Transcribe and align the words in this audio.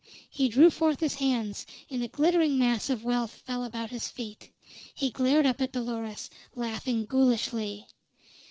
He 0.31 0.49
drew 0.49 0.71
forth 0.71 0.99
his 0.99 1.13
hands, 1.13 1.63
and 1.87 2.01
a 2.01 2.07
glittering 2.07 2.57
mass 2.57 2.89
of 2.89 3.03
wealth 3.03 3.43
fell 3.45 3.63
about 3.63 3.91
his 3.91 4.07
feet. 4.07 4.49
He 4.95 5.11
glared 5.11 5.45
up 5.45 5.61
at 5.61 5.73
Dolores, 5.73 6.27
laughing 6.55 7.05
ghoulishly. 7.05 7.85